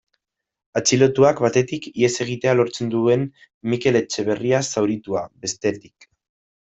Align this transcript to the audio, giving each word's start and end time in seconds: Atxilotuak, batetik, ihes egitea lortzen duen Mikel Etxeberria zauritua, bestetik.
Atxilotuak, 0.79 1.41
batetik, 1.45 1.85
ihes 2.03 2.09
egitea 2.25 2.55
lortzen 2.57 2.89
duen 2.95 3.27
Mikel 3.75 4.01
Etxeberria 4.01 4.63
zauritua, 4.75 5.23
bestetik. 5.45 6.09